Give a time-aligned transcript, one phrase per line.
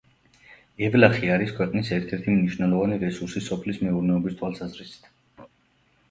[0.85, 5.05] ევლახი არის ქვეყნის ერთ-ერთი მნიშვნელოვანი რესურსი სოფლის მეურნეობის თვალსაზრისით.